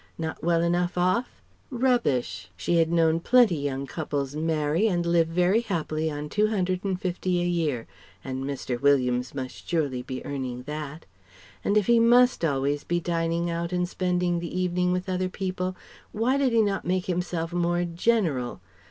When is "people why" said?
15.29-16.35